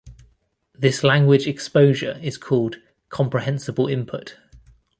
[0.73, 2.77] This language exposure is called
[3.09, 4.35] comprehensible input.